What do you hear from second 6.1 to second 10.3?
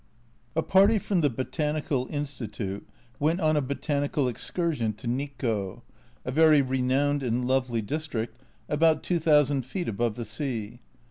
a very renowned and lovely district about 2000 feet above the